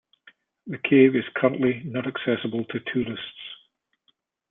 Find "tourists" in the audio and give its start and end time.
2.79-3.53